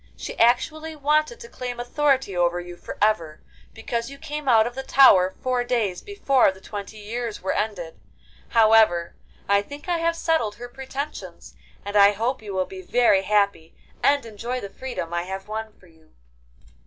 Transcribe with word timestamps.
she 0.17 0.35
actually 0.39 0.95
wanted 0.95 1.39
to 1.39 1.47
claim 1.47 1.79
authority 1.79 2.35
over 2.35 2.59
you 2.59 2.75
for 2.75 2.97
ever, 3.03 3.39
because 3.71 4.09
you 4.09 4.17
came 4.17 4.47
out 4.49 4.65
of 4.65 4.73
the 4.73 4.81
tower 4.81 5.35
four 5.43 5.63
days 5.63 6.01
before 6.01 6.51
the 6.51 6.59
twenty 6.59 6.97
years 6.97 7.43
were 7.43 7.53
ended. 7.53 7.99
However, 8.47 9.15
I 9.47 9.61
think 9.61 9.87
I 9.87 9.99
have 9.99 10.15
settled 10.15 10.55
her 10.55 10.69
pretensions, 10.69 11.53
and 11.85 11.95
I 11.95 12.13
hope 12.13 12.41
you 12.41 12.51
will 12.55 12.65
be 12.65 12.81
very 12.81 13.21
happy 13.21 13.75
and 14.01 14.25
enjoy 14.25 14.59
the 14.59 14.71
freedom 14.71 15.13
I 15.13 15.21
have 15.21 15.47
won 15.47 15.71
for 15.79 15.85
you. 15.85 16.11